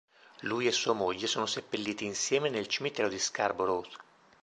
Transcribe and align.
Lui 0.39 0.65
e 0.65 0.71
sua 0.71 0.93
moglie 0.93 1.27
sono 1.27 1.45
seppelliti 1.45 2.05
insieme 2.05 2.49
nel 2.49 2.65
cimitero 2.65 3.07
di 3.07 3.19
Scarborough. 3.19 3.85